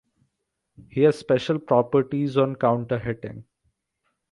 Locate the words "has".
1.01-1.19